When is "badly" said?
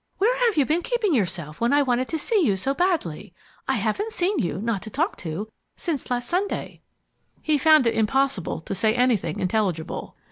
2.73-3.35